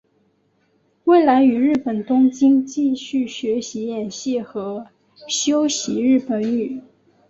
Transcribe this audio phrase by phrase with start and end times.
[1.03, 4.87] 未来于日本东京继续学习演戏和
[5.27, 6.81] 修习日本语。